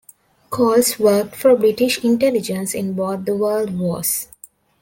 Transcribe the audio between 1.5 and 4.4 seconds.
British Intelligence in both the World Wars.